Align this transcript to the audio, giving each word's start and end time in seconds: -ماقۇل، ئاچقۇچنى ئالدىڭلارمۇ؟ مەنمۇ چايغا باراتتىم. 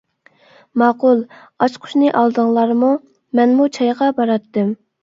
-ماقۇل، 0.01 1.21
ئاچقۇچنى 1.65 2.09
ئالدىڭلارمۇ؟ 2.17 2.91
مەنمۇ 3.41 3.73
چايغا 3.79 4.11
باراتتىم. 4.21 4.79